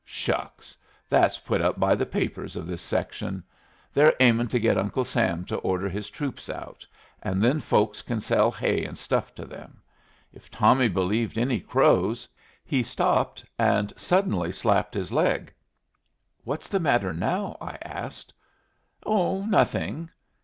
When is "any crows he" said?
11.37-12.81